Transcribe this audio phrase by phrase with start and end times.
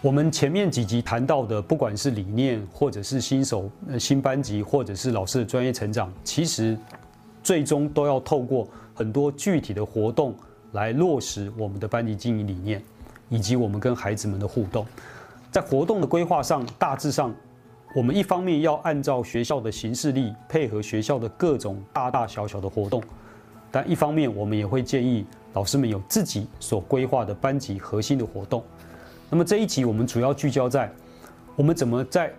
[0.00, 6.78] 我们前面几集谈到的，不管是理念，或者是新手、呃新班级，或者是老师的专业成长，其实
[7.42, 10.32] 最终都要透过很多具体的活动
[10.70, 12.80] 来落实我们的班级经营理念，
[13.28, 14.86] 以及我们跟孩子们的互动。
[15.50, 17.34] 在活动的规划上，大致上，
[17.92, 23.02] 我们一方面要按照学校的形式力，配合学校的各种大大小小的活动，
[23.68, 28.62] 但一方面我们也会建议老师们有自己所规划的班级核心的活动。
[29.30, 30.90] 那么这一集我们主要聚焦在
[31.54, 32.32] 我们怎么在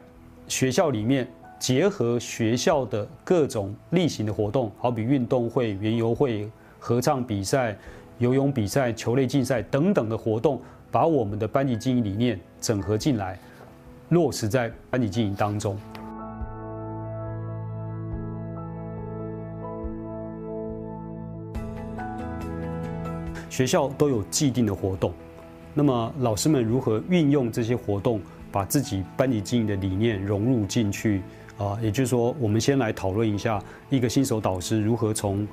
[0.47, 1.27] 学校里面
[1.59, 7.77] 结合学校的各种例行的活动，好比运动会、园游会、合唱比赛、
[8.17, 13.37] 游泳比赛、球类竞赛等等的活动，把我们的班级经营理念整合进来，
[14.09, 15.77] 落实在班级经营当中。
[23.49, 25.13] 学校都有既定的活动。
[25.79, 28.19] 那么老师们如何运用这些活动，
[28.51, 31.21] 把自己班级经营的理念融入进去？
[31.57, 35.47] 啊，也就是说，我们先来讨论一下一个新手导师如何从，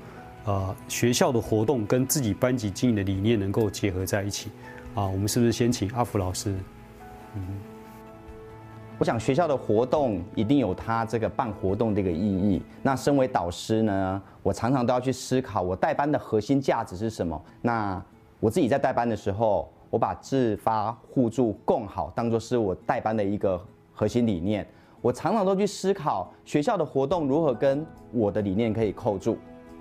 [0.44, 4.50] 呃，学校的活动跟自己班级经营的理念能够结合在一起。
[4.96, 6.52] 啊，我们是不是先请阿福老师？
[7.36, 7.42] 嗯，
[8.98, 12.60] 我想学校的活动一定有它这个办活动的一个意义。
[12.82, 17.40] 那身为导师呢，我常常都要去思考，我带班的核心价值是什么？
[17.62, 18.02] 那
[18.40, 19.70] 我自己在带班的时候。
[19.96, 23.58] 我把自发互助共好当做是我代班的一个
[23.94, 24.66] 核心理念。
[25.00, 29.38] 我常常都去思考学校的活动如何跟我的理念可以扣住。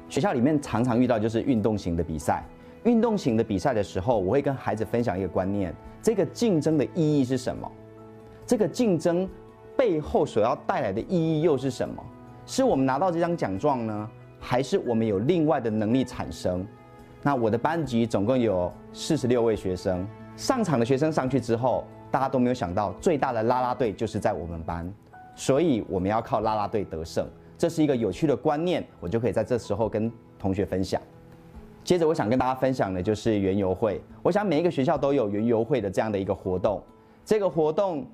[0.08, 2.45] 学校里面常常遇到就是运动型的比赛，
[2.86, 7.69] 运动型的比赛的时候，我会跟孩子分享一个观念：这个竞争的意义是什么？
[8.45, 9.30] 这个竞争
[9.75, 12.02] 背后所要带来的意义又是什么？
[12.45, 16.66] 是我们拿到这张奖状呢，还是我们有另外的能力产生？
[17.25, 24.93] 那我的班级总共有四十六位学生，上场的学生上去之后，大家都没有想到最大的拉拉队就是在我们班，
[25.33, 27.27] 所以我们要靠拉拉队得胜，
[27.58, 31.02] 这是一个有趣的观念，我就可以在这时候跟同学分享。
[31.83, 36.80] 接着我想跟大家分享的就是园游会，我想每一个学校都有园游会的这样的一个活动，
[37.25, 38.05] 这个活动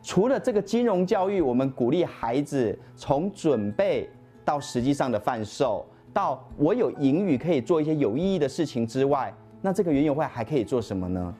[0.00, 4.08] 除了这个金融教育，我们鼓励孩子从准备
[4.44, 5.84] 到实际上的贩售。
[6.14, 11.34] 到我有盈余可以做一些有意义的事情之外，那这个园游会还可以做什么呢？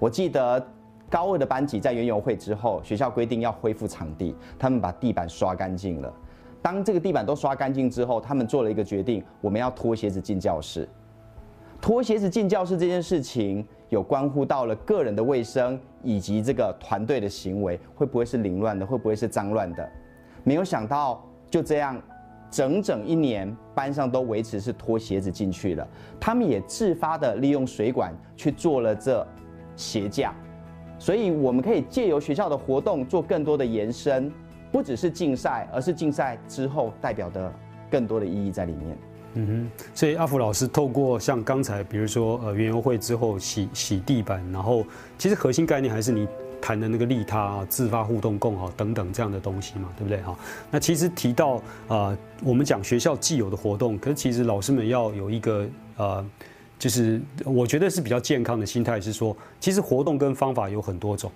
[0.00, 0.60] 我记得
[1.08, 6.12] 高二的班级在园游会之后，学校规定要恢复场地，他们把地板刷干净了。
[6.60, 10.88] 当这个地板都刷干净之后，他们做了一个决定：我们要脱鞋子进教室。
[11.80, 18.84] 脱鞋子进教室这件事情，有关乎到了个人的卫生以及这个团队的行为，会不会是凌乱的？
[18.84, 19.88] 会不会是脏乱的？
[20.42, 22.02] 没有想到就这样。
[22.50, 25.86] 整整一年，班上都维持是脱鞋子进去了。
[26.18, 29.26] 他们也自发的利用水管去做了这
[29.76, 30.34] 鞋架，
[30.98, 34.32] 所以我们可以借由学校的活动做更多的延伸，
[34.72, 37.52] 不只是竞赛，而是竞赛之后代表的
[37.90, 38.98] 更多的意义在里面。
[39.34, 44.84] 嗯哼，所以阿福老师透过像刚才，比如说呃园游会之后洗洗地板，然后
[45.18, 46.26] 其实核心概念还是你。
[46.60, 50.36] 谈的那个利他啊，自发互动共好等等这样的东西嘛，对不对哈？
[50.70, 56.24] 那其实提到啊，我们讲学校既有的活动，可是其实老师们要有一个呃，
[56.78, 61.30] 就是我觉得是比较健康的心态，是说其实活动跟方法有很多种。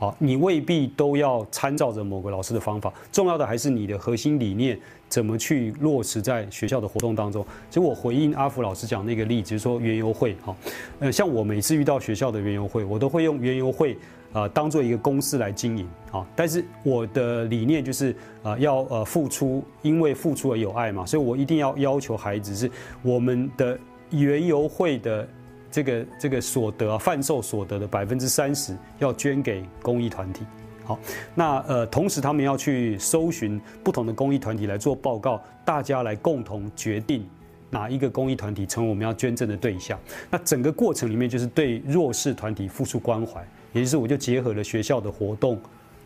[0.00, 4.78] 好，你未必都要参照着某个老师的方法，重要的还是你的核心理念
[5.08, 7.44] 怎么去落实在学校的活动当中。
[7.68, 10.54] 其实我回应阿福老师讲那个例子，就是说园游会，哈，
[11.00, 13.98] 呃，像我每次遇到学校的园游会，我都会用园游会
[14.32, 22.70] 啊当做一个公司来经营，啊，但是我的理念就是啊要呃付出，因为付出而有爱嘛，所以我一定要要求孩子是
[23.02, 23.78] 我们的
[24.10, 25.28] 园游会的。
[25.70, 30.46] 这个这个所得啊，贩售所得的百分之三十要捐给公益团体。
[30.82, 30.98] 好，
[31.34, 37.28] 那呃，同时他们要去搜寻不同的公益团体来做报告，大家来共同决定
[37.68, 39.98] 哪一个公益团体成为我们要捐赠的对象。
[40.30, 45.58] 那整个过程里面就是对弱势团体付出关怀，也就是我就结合了学校的活动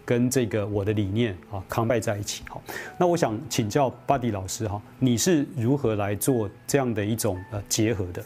[0.05, 2.43] 跟这个我的理念啊，康拜在一起。
[2.49, 2.61] 好，
[2.99, 8.23] 那我想请教巴迪老师哈，你是如何来做这样的一种呃结合的？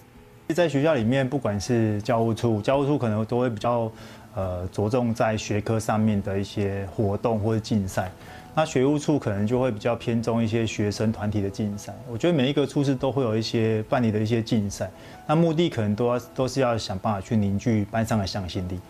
[0.54, 3.90] 在学校里面，不管是教务处，教务处可能都会比较，
[4.34, 8.10] 呃，着重在学科上面的一些活动或者竞赛。
[8.54, 11.92] 那学务处可能就会比较偏重一些学生团体的竞赛。
[12.08, 14.90] 我觉得每一个处室都会有一些办理的一些竞赛，
[15.26, 18.80] 那目的可能都要都是要想办法去凝聚班上的向心力。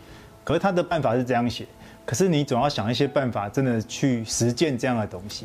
[0.47, 1.67] 可是他的办法是这样写，
[2.05, 5.45] 可是你总要想一些办法，真的去实践这样的东西。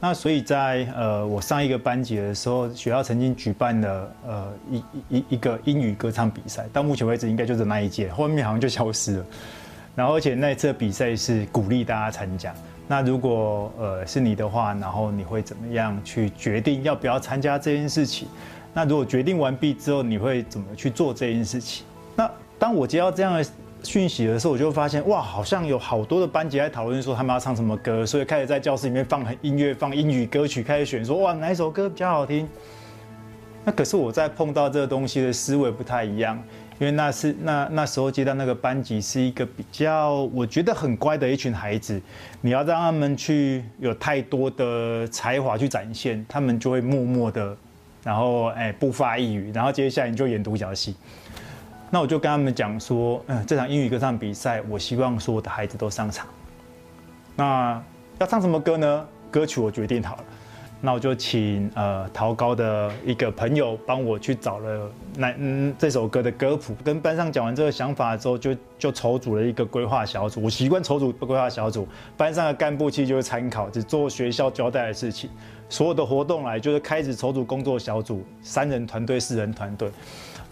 [0.00, 9.24] 那所以，在呃我上一个班级的时候，学校曾经举办了呃一一一个英语歌唱比赛，到目前为止应该就是那一届，后面好像就消失了。
[9.94, 12.52] 然后而且那一次比赛是鼓励大家参加。
[12.88, 18.26] 那如果呃是你的话，然后你会怎么样去决定要不要参加这件事情？
[18.74, 21.86] 那如果决定完毕之后，你会怎么去做这件事情？
[22.16, 22.28] 那
[22.58, 23.46] 当我接到这样的
[23.84, 32.48] 讯息的时候，我就发现哇，好像有好多的班级在讨论说他们要唱什么歌，所以开始在教室里面放音乐，放英语歌曲，开始选说哇哪一首歌比较好听。
[33.66, 36.36] 那可是我在碰到这个东西的思维不太一样，
[36.78, 42.00] 因为那是那那时候接到那个班级是一个比较我觉得很乖的一群孩子，
[42.42, 47.56] 你要让他们去有太多的才华去展现，他们就会默默的，
[48.02, 50.94] 然后哎不发一语，然后接下来你就演独角戏。
[51.94, 56.26] 那我就跟他们讲说，嗯，这场英语歌唱比赛，我希望所有的孩子都上场。
[57.36, 57.80] 那
[58.18, 59.06] 要唱什么歌呢？
[59.30, 60.24] 歌曲我决定好了。
[60.80, 70.42] 那我就请呃陶高的一个朋友帮我去找了那嗯这首歌的歌谱，跟班上讲完这个想法之后，就就筹组了一个规划小组。
[70.42, 71.86] 我习惯筹组规划小组，
[72.16, 75.30] 班上的干部其实就是参考，只做学校交代的事情。
[75.68, 79.88] 所有的活动来就是开始筹组工作小组，三人团队、四人团队。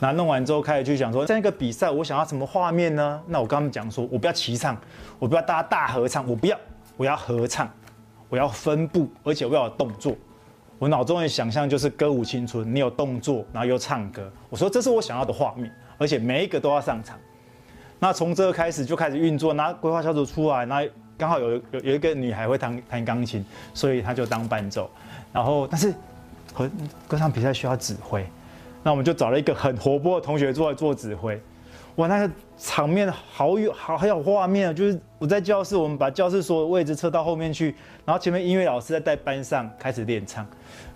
[0.03, 3.23] 那弄完之后开始去想说，这样一个比赛，我想要什么画面呢？
[3.29, 4.77] 那我跟他们讲说，我不要齐唱，
[5.21, 6.59] 我不要大家大合唱，我不要，
[6.97, 7.71] 我要合唱。
[8.29, 10.17] 我要分布，而且我要有动作。
[10.79, 14.29] 我脑中的想象就是歌舞青春，你有动作，然后又唱歌。
[14.49, 17.19] 我说这是我想要的画面，而且每一个都要上场。
[17.99, 20.83] 那从这个开始就开始运作，拿规划小组出来，那
[21.19, 23.45] 刚好有有有一个女孩会弹弹钢琴，
[23.75, 24.91] 所以她就当伴奏。
[25.31, 25.95] 然后，但是
[26.55, 26.69] 和
[27.07, 28.27] 歌唱比赛需要指挥，
[28.83, 31.41] 那我们就找了一个很活泼的同学做来做指挥。
[31.97, 34.73] 哇，那个场面好有好很有画面啊！
[34.73, 37.75] 就是我在教室，我们把教室所有位置撤到后面去，
[38.07, 40.47] 然后前面音乐老师在带班上开始练唱，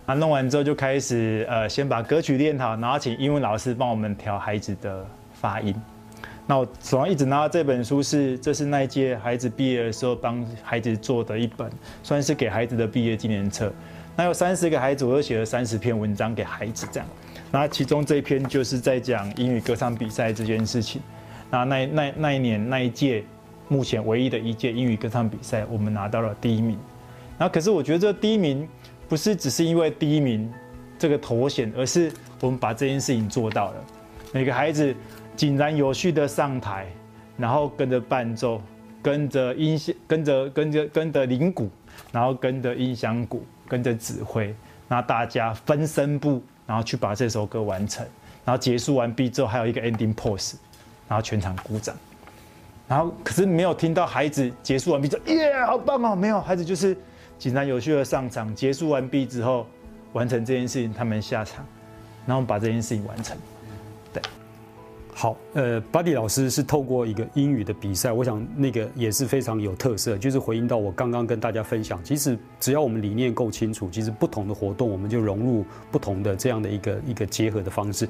[0.07, 5.05] 啊，弄完之后就开始呃先把歌曲练好，然后请英文老师帮我们调孩子的
[5.35, 5.75] 发音。
[6.47, 11.71] 那我手上一直拿到这本书，是这是那一届孩子毕业的时候帮孩子做的一本，
[12.03, 13.71] 算是给孩子的毕业纪念册。
[14.17, 17.09] 那有三十个孩子，我又写了三十篇文章给孩子这样。
[17.53, 21.01] 那其中这一篇就是在讲英语歌唱比赛这件事情。
[21.51, 23.25] 那那那那一年那一届，
[23.69, 26.77] 目前唯一的一届英语歌唱比赛，我们拿到了第一名。
[27.39, 28.69] 那可是我觉得这第一名
[29.09, 30.53] 不是只是因为第一名
[30.99, 32.11] 这个头衔，而是
[32.41, 33.85] 我们把这件事情做到了。
[34.33, 34.95] 每个孩子
[35.37, 36.87] 井然有序的上台，
[37.39, 38.61] 然后跟着伴奏，
[39.01, 41.71] 跟着音响，跟着跟着跟着铃鼓，
[42.11, 44.53] 然后跟着音响鼓，跟着指挥，
[44.89, 46.43] 那大家分声部。
[46.67, 48.05] 然后去把这首歌完成，
[48.45, 50.55] 然后结束完毕之后还有一个 ending pose，
[51.09, 51.97] 然后全场鼓掌，
[52.89, 56.97] 然后可是没有听到孩子结束完毕之后耶好棒哦，没有孩子就是
[57.39, 59.67] 井然有序的上场，结束完毕之后
[60.13, 61.65] 完成这件事情，他们下场，
[62.27, 63.37] 然后把这件事情完成。
[65.19, 78.07] 好，呃，Buddy 老师是透过一个英语的比赛，我想那个也是非常有特色，就是回应到我刚刚跟大家分享，其实只要我们理念够清楚，其实不同的活动我们就融入不同的这样的一个一个结合的方式。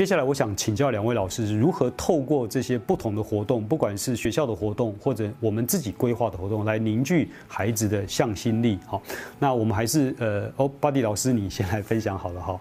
[0.00, 8.78] 接下来，我想请教两位老师，如何透过这些不同的活动，不管是学校的活动，或者我们自己规划的活动，来凝聚孩子的向心力。
[8.86, 9.02] 好，
[9.38, 12.58] 那我们还是呃，哦，巴迪老师，你先来分享好了哈。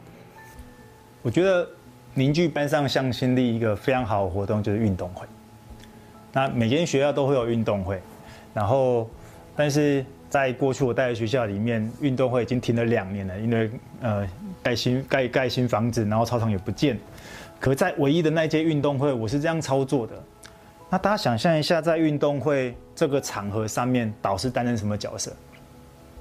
[1.21, 1.65] 我觉得
[2.13, 5.25] 凝聚班上向心力一个非常好的活动就是运动会。
[6.33, 8.01] 那每间学校都会有运动会，
[8.53, 9.09] 然后，
[9.55, 13.71] 但是在过去我待的学校里面，运动会已经停了两年了，因为
[14.01, 14.27] 呃，
[14.61, 16.97] 盖新盖盖新房子，然后操场也不见。
[17.59, 20.13] 可在唯一的那届运动会，我是这样操作的。
[20.89, 25.31] 那大家想象一下，在运动会这个场合上面，导师担任什么角色？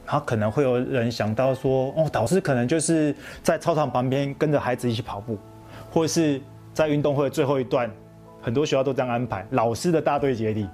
[0.07, 5.39] 然后可能会有人想到说，哦，导师可能就是在操场旁边跟着孩子一起跑步，
[5.91, 6.41] 或者是
[6.73, 7.91] 在运动会最后一段，
[8.41, 10.67] 很多学校都这样安排，老师的大队接力。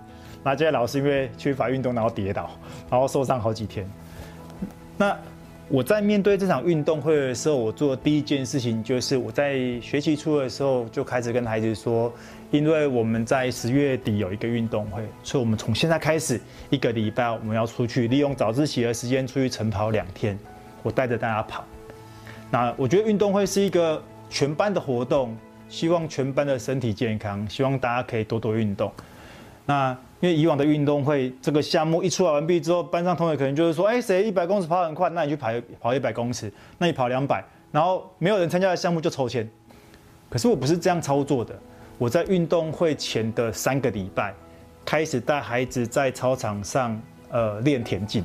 [0.44, 2.50] 那这些老师因为缺乏运动，然后跌倒，
[2.90, 3.90] 然后受伤好几天。
[4.96, 5.16] 那
[5.68, 12.12] 我在面对这场运动会的时候，我做的第一件事情就是我在学期初的时候就开始跟孩子说，
[12.50, 20.38] 因为我们在十月底有一个运动会，所以我们从现在开始一个礼拜我们要出去，利用早自习的时间出去晨跑两天，
[20.82, 21.64] 我带着大家跑。
[22.50, 25.34] 那我觉得运动会是一个全班的活动，
[25.70, 28.92] 希望全班的身体健康，希望大家可以多多运动。
[29.64, 39.46] 那因为以往的运动会这个项目一出来完毕之后，班上同学可能就是说，哎，谁一百公尺跑很快，那你去跑跑一百公尺，那你跑两百，然后没有人参加的项目就抽签。
[40.30, 41.54] 可是我不是这样操作的，
[41.98, 44.32] 我在运动会前的三个礼拜
[44.82, 48.24] 开始带孩子在操场上呃练田径。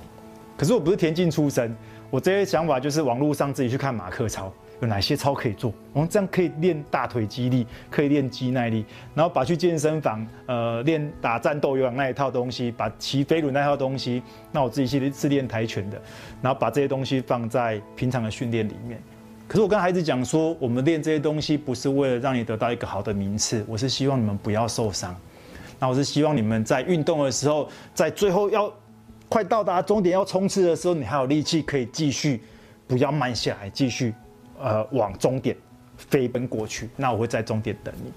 [0.55, 1.75] 可是我不是田径出身，
[2.09, 4.49] 我这些想法就是网络上自己去看马克操，
[4.81, 16.01] 有哪些操可以做，我们这样可以练大腿肌力，可以练肌耐力，然后把去健身房呃练打战斗有氧那一套东西，把骑飞轮那套东西，那我自己是是练跆拳的，
[16.41, 19.01] 然后把这些东西放在平常的训练里面。
[19.47, 25.15] 可是我跟孩子讲说，我们练这些东西不是为了让你得到一个好的名次，我是希望你们不要受伤。
[25.79, 28.71] 那我是希望你们在运动的时候，在最后要
[29.27, 32.41] 快到达终点要冲刺的时候，你还有力气可以继续，
[32.87, 34.13] 不要慢下来，继续
[34.59, 35.55] 呃往终点
[35.97, 36.89] 飞奔过去。
[36.95, 38.11] 那我会在终点等你。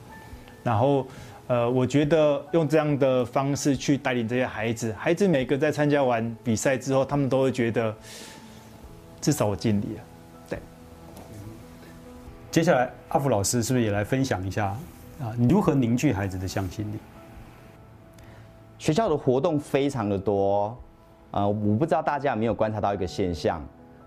[0.63, 1.07] 然后
[1.49, 7.95] 呃，我觉得用这样的方式去带领这些孩子，孩子每个在参加完比赛之后，他们都会觉得
[9.21, 10.03] 至少我尽力了。
[10.49, 10.59] 对。
[12.51, 14.67] 接下来阿福老师是不是也来分享一下
[15.21, 15.35] 啊？
[15.37, 16.97] 你如何凝聚孩子的向心力？
[18.79, 20.77] 学校的活动非常的多，
[21.33, 23.63] 呃，我不知道大家有没有观察到一个现象，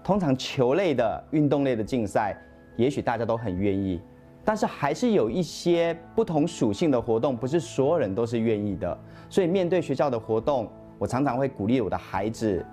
[0.05, 2.37] 通常球类的、运动类的竞赛，
[2.75, 3.99] 也许大家都很愿意，
[4.43, 8.95] 但是还是有一些不同属性的活动，不是所有人都是愿意的。
[9.31, 10.69] 所以面对学校的活动，
[10.99, 12.63] 我常常会鼓励我的孩子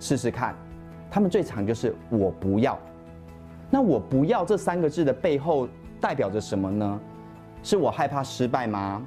[0.00, 0.56] 试试看，
[1.08, 2.76] 他们最常就是我不要。
[3.70, 5.68] 那我不要这三个字的背后
[6.00, 7.00] 代表着什么呢？
[7.62, 9.00] 是我害怕失败吗？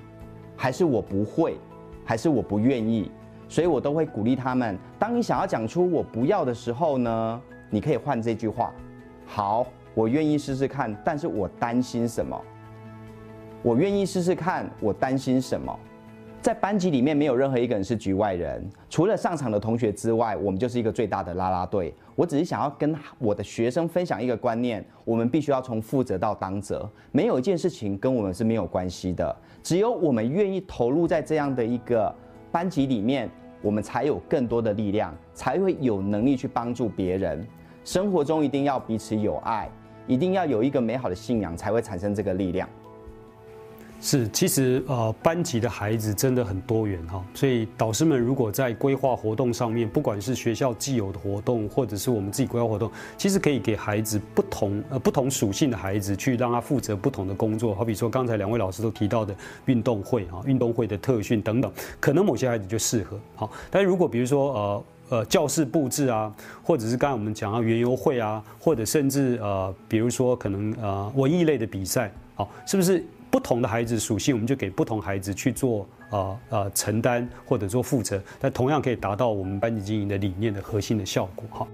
[0.56, 1.58] 还是我不会？
[2.06, 3.12] 还是我不愿意，
[3.50, 4.80] 所以我都会鼓励他们。
[4.98, 7.42] 当你想要讲出我不要的时候呢，
[7.74, 8.72] 你可以换这句话：
[9.26, 9.66] 好，
[9.96, 12.40] 我愿意试试看，但是我担心什么？
[13.64, 15.76] 我愿意试试看，我担心什么？
[16.40, 21.92] 在班级里面没有任何一个人是局外人，除了上场的同学之外，我们就是一个最大的啦啦队。
[22.16, 29.36] 我只是想要跟我的学生分享一个观念：我们必须要从负责到当责，没有一件事情跟我们是没有关系的。
[29.64, 32.14] 只有我们愿意投入在这样的一个
[32.52, 33.28] 班级里面，
[33.62, 37.48] 我们才有更多的力量，才会有能力去帮助别人。
[37.86, 39.70] 生活中一定要彼此有爱，
[40.08, 42.68] 一定要有一个美好的信仰，才会产生这个力量。
[44.06, 57.74] 是，其实呃，班级的孩子真的很多元哈，所以导师们如果在规划活动上面，不管是学校既有的活动，或者是我们自己规划活动，其实可以给孩子不同呃不同属性的孩子去让他负责不同的工作。
[57.74, 59.34] 好比说刚才两位老师都提到的
[59.68, 61.72] 运动会啊，运动会的特训等等，
[62.02, 66.34] 可能某些孩子就适合好，但如果比如说呃呃教室布置啊，
[66.64, 73.04] 或者是刚才我们讲到园游会啊，或者甚至呃比如说可能呃文艺类的比赛，好，是不是？
[73.32, 81.44] 不同的孩子属性，我们就给不同孩子去做啊啊承担或者做负责，但同样可以达到我们班级经营的理念的核心的效果。
[81.50, 81.68] 哈。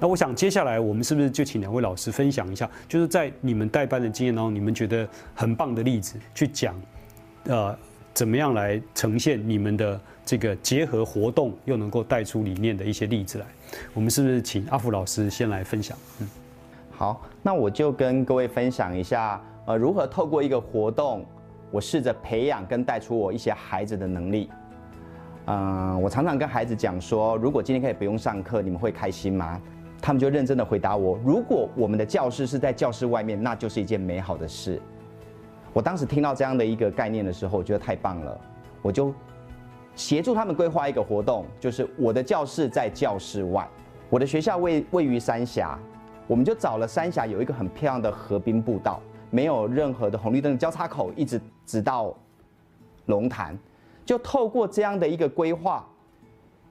[0.00, 6.74] 那我想接下来我们是不是就请两位老师分享一下，就是在你们带班的经验当中，你们觉得很棒的例子，去讲，
[7.44, 7.76] 呃。
[8.12, 13.46] 怎么样来呈现你们的这个结合活动又能够带出理念的一些例子来？
[13.94, 15.96] 我们是不是请阿福老师先来分享？
[16.18, 16.28] 嗯，
[16.90, 21.24] 好，那我就跟各位分享一下，呃，如何透过一个活动，
[21.70, 24.50] 我试着培养跟带出我一些孩子的能力。
[25.46, 29.58] 嗯，我常常跟孩子讲说，如果今天可以不用上课，你们会开心吗？
[30.10, 34.82] 他们就认真的回答我，如果我们的教室是在教室外面，那就是一件美好的事。
[35.72, 38.40] 我当时听到这样的一个概念的时候，我觉得太棒了，
[38.82, 39.14] 我就
[39.94, 43.68] 协助他们规划一个活动，就是我的教室在教室外，
[44.08, 45.78] 我的学校位位于三峡，
[46.26, 49.00] 我们就找了三峡有一个很漂亮的河滨步道，
[49.30, 52.12] 没有任何的红绿灯交叉口，一直直到
[53.06, 53.56] 龙潭，
[54.04, 55.86] 就透过这样的一个规划，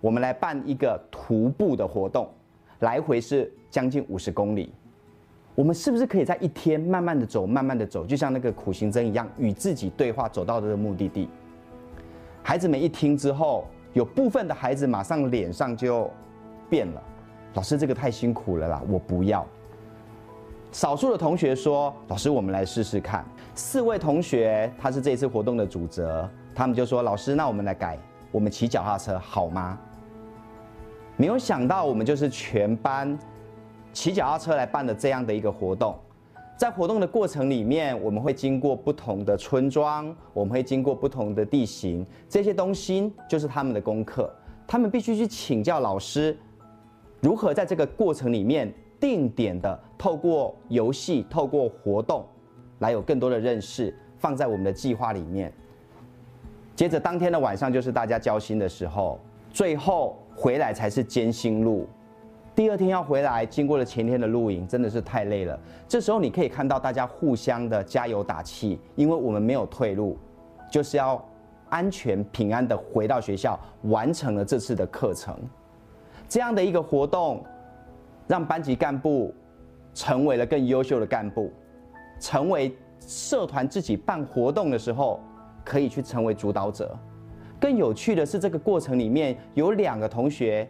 [0.02, 2.30] 我们来办一个徒步的活动，
[2.80, 4.74] 来回是将近五十公里。
[5.56, 11.28] 我们是不是可以在一天慢慢的走，慢慢的走，就像那个苦行僧一样，与自己对话，走到这个目的地？
[12.42, 16.10] 孩子们一听之后，有部分的孩子马上脸上就
[16.70, 17.04] 变了。
[17.56, 19.46] 老师，这个太辛苦了啦，我不要。
[20.72, 27.98] 少数的同学说：“老师，我们来试试看。”四位同学，他是这次活动的主责，他们就说：“老师，那我们来改，
[28.32, 29.78] 我们骑脚踏车好吗？”
[31.20, 33.20] 没有想到，我们就是全班。
[33.92, 35.94] 骑脚踏车来办的这样的一个活动，
[36.56, 44.34] 在活动的过程里面，我们会经过不同的村庄，我们会经过不同的地形，这些东西就是他们的功课，
[44.66, 46.38] 他们必须去请教老师，
[47.20, 52.26] 如何在这个过程里面定点的透过游戏、透过活动，
[52.78, 55.52] 来有更多的认识，放在我们的计划里面。
[56.78, 59.20] 接着当天的晚上就是大家交心的时候，
[59.52, 61.86] 最后回来才是艰辛路。
[62.56, 65.60] 第二天要回来，经过了前天的露营，真的是太累了。
[65.86, 70.18] 这时候你可以看到大家互相的加油打气，因为我们没有退路，
[70.72, 71.22] 就是要
[71.68, 75.36] 安全平安的回到学校，完成了这次的课程。
[76.30, 77.44] 这样的一个活动，
[78.26, 79.34] 让班级干部
[79.94, 81.52] 成为了更优秀的干部，
[82.18, 85.20] 成为社团自己办活动的时候
[85.66, 86.98] 可以去成为主导者。
[87.60, 90.68] 更有趣的是，这个过程里面有两个同学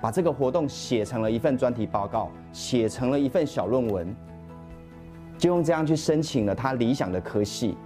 [0.00, 4.14] 把这个活动写成了一份专题报告，写成了一份小论文，
[5.38, 7.76] 就用这样去申请了他理想的科系。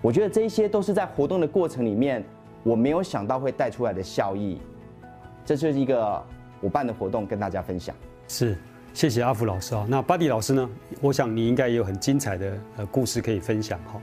[0.00, 2.22] 我觉得这些都是在活动的过程里面，
[2.62, 4.60] 我没有想到会带出来的效益。
[5.44, 6.22] 这就是一个
[6.60, 7.94] 我办的活动，跟大家分享。
[8.28, 8.56] 是，
[8.92, 9.84] 谢谢阿福老师啊。
[9.88, 10.70] 那巴迪老师呢？
[11.00, 14.00] 我想你应该也有很精彩的呃故事可以分享哈。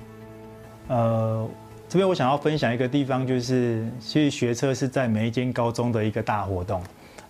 [0.90, 1.50] 呃，
[1.92, 6.82] 这边我想要分享一个地方，就是其实学车是在每一间高中的一个大活动，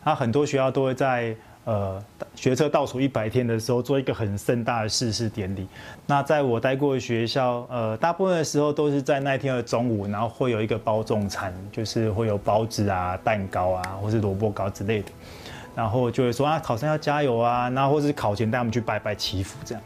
[0.04, 1.36] 那很多学校都会在。
[1.64, 2.04] 呃，
[2.34, 5.68] 学车倒数一百天的时候，做一个很盛大的誓师典礼。
[6.08, 15.12] 那在我待过的学校，呃，大部分的时候都是在那一天的中午，然后会有一个包粽餐，就是会有包子啊、蛋糕啊，或是萝卜糕之类的。
[15.76, 19.84] 然后就会说啊，考生要加油啊，然后或是考前带他们去拜拜祈福这样。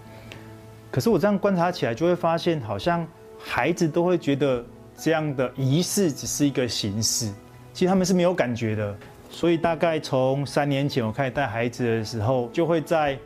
[0.90, 3.06] 可是我这样观察起来，就会发现，好像
[3.48, 4.66] 孩子都会觉得
[4.98, 7.32] 这样的仪式只是一个形式，
[7.74, 8.96] 其实他们是没有感觉的。
[9.30, 13.18] 所以大概从三年前我开始带孩子的时候，就会在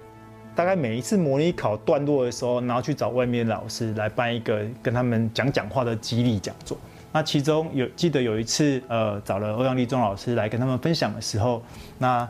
[0.56, 6.78] 大概每一次模拟考段落的时候，然后去找外面老师来办一个跟他们讲讲话的激励讲座。
[7.14, 11.64] 那其中有记得有一次，呃，找了欧阳立中老师来跟他们分享的时候，
[11.98, 12.28] 那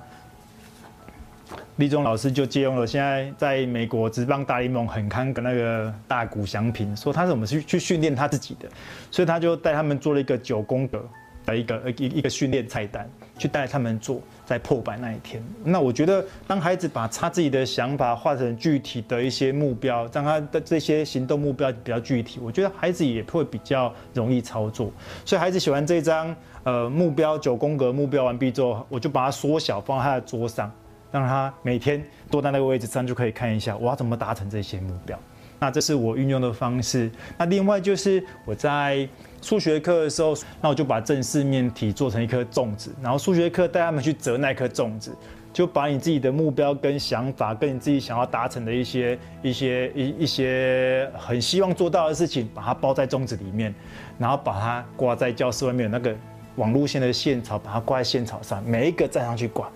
[1.80, 8.68] 立中老师就借用了现在在美国职棒大联盟很看的那个大谷翔平，说他怎么去去训练他自己的，
[9.10, 11.04] 所以他就带他们做了一个九宫格。
[11.46, 15.44] 的一个一一个训练菜单，去带他们做，在破百那一天。
[15.64, 24.92] 那我觉得，当孩子把他自己的想法画成具体的一些目标，让他的这些行动目标比较具体，我觉得孩子也会比较容易操作。
[25.26, 30.72] 所以孩子喜欢这张呃目标九宫格目标完毕之后，我就把它缩小放在他的桌上，
[31.12, 35.18] 让他每天坐在那个位置上就可以看一下我要怎么达成这些目标。
[35.60, 37.12] 那这是我运用的方式。
[37.38, 39.08] 那另外就是我在。
[39.42, 45.16] 数学课的时候，那我就把正四面体做成一颗粽子，然后数学课带他们去折那颗粽子，
[45.54, 53.74] 就把你自己的目标跟想法，跟你自己想要达成的一些一些一一些很希望做到的事情，把它包在粽子里面，
[54.18, 56.14] 然后把它挂在教室外面那个
[56.58, 59.72] 网路线的线草，把它挂在线草上，每一个站上去挂。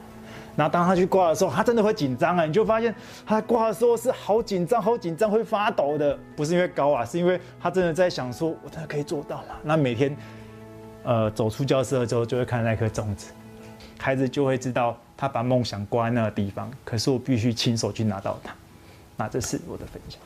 [0.56, 2.46] 然后当他去挂的时候，他真的会紧张啊！
[2.46, 2.94] 你就发现
[3.26, 6.16] 他挂的时候是好紧张、好紧张，会发抖的。
[6.36, 10.16] 不是因为高啊，是因为他真的在想说：“我真的可以做到吗？”那每天，
[11.04, 13.32] 呃，走出教室了之后，就会看那颗种子，
[13.98, 16.70] 孩子就会知道他把梦想挂在那个地方。
[16.86, 18.54] 可是我必须亲手去拿到它。
[19.18, 20.22] 那这是我的分享。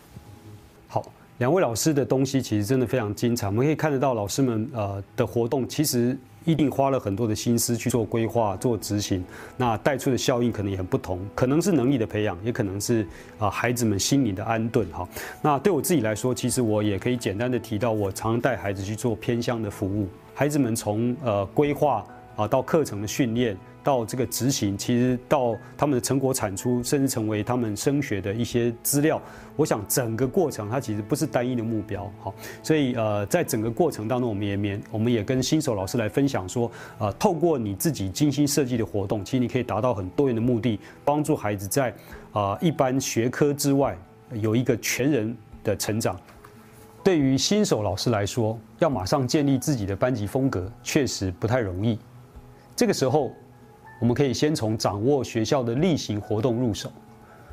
[0.89, 1.05] 好，
[1.37, 3.47] 两位老师的东西其实真的非常精彩。
[3.47, 6.17] 我们可以看得到老师们呃的活动，其实。
[6.47, 9.21] 一定花了很多的心思去做规划、做执行，
[9.57, 13.05] 那带出的效应可能也很不同，可能是能力的培养，也可能是
[13.37, 15.05] 啊孩子们心理的安顿哈。
[15.41, 22.01] 那对我自己来说，其实我也可以简单的提到，我常带孩子去做偏乡的服务，孩子们从呃规划
[22.37, 23.57] 啊到课程的训练。
[23.87, 29.21] 到这个执行，其实到他们的成果产出，甚至成为他们升学的一些资料，
[29.55, 41.93] 我想整个过程它其实不是单一的目标，好，所以呃，在整个过程当中，我们也面我们也跟新手老师来分享说，呃，透过你自己精心设计的活动，其实你可以达到很多元的目的，帮助孩子在
[42.33, 43.97] 啊一般学科之外
[44.33, 46.19] 有一个全人的成长。
[47.05, 51.97] 对于新手老师来说，要马上建立自己的班级风格，确实不太容易。
[52.75, 53.31] 这个时候。
[53.99, 56.91] 我们可以先从掌握学校的例行活动入手。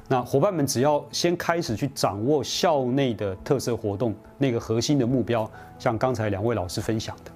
[0.06, 7.30] 那伙伴们只要先开始去掌握校内的特色活动那个核心的目标，像刚才两位老师分享的，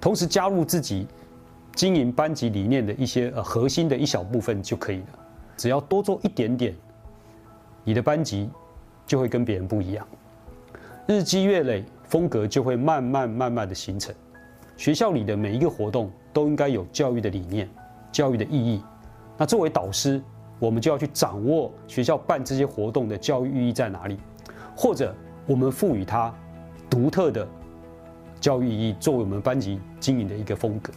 [0.00, 1.06] 同时加入自己
[1.74, 5.06] 经营班级理念的一些呃核心的一小部分就可以了。
[5.56, 6.72] 只要多做一点点，
[7.82, 8.48] 你的班级
[9.04, 10.06] 就会跟别人不一样。
[11.08, 14.14] 日积月累，风格就会慢慢慢慢的形成。
[14.76, 17.68] 学校里的每一个活动都应该有教育的理念。
[18.14, 18.80] 教育的意义，
[19.36, 20.22] 那作为导师，
[20.60, 24.16] 我们就要去掌握学校办这些活动的教育意义在哪里，
[24.76, 25.12] 或者
[25.46, 26.32] 我们赋予它
[26.88, 27.44] 独特的
[28.40, 30.92] 教育意义，作为我们班级经营的一个风格。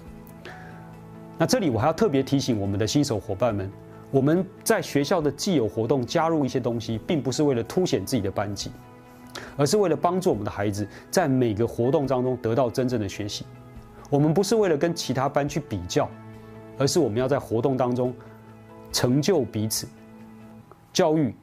[1.39, 3.71] 那这里我还要特别提醒我们的新手伙伴们，
[4.11, 8.71] 我们在学校的既有活动加入一些东西，并不是为了凸显自己的班级，
[9.57, 13.43] 而是为了帮助我们的孩子在每个活动当中得到真正的学习。
[14.07, 16.07] 我们不是为了跟其他班去比较。
[16.77, 18.13] 而是我们要在活动当中
[18.91, 19.87] 成就彼此，
[20.93, 21.33] 教育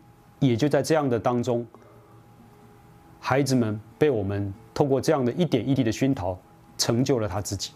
[0.40, 1.66] 也就在这样的当中，
[3.20, 6.38] 孩子们被我们透过这样的一点一滴的熏陶，
[6.78, 7.72] 成就了他自己。